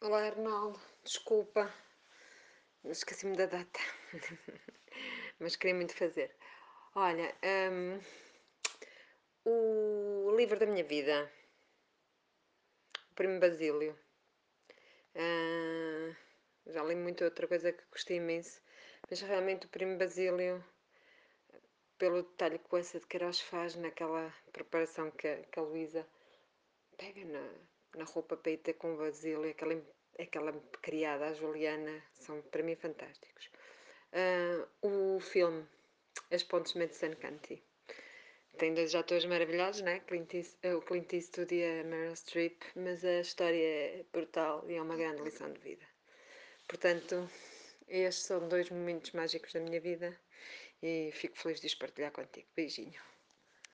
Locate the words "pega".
26.96-27.24